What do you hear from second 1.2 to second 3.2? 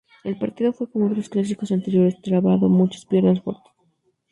clásicos anteriores: trabado, muchas